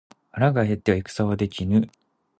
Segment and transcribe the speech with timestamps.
[0.31, 1.87] 腹が減っては戦はできぬ。